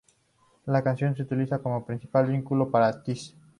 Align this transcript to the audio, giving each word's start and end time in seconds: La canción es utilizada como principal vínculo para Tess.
La 0.65 0.81
canción 0.81 1.13
es 1.13 1.19
utilizada 1.19 1.61
como 1.61 1.85
principal 1.85 2.25
vínculo 2.25 2.71
para 2.71 3.03
Tess. 3.03 3.35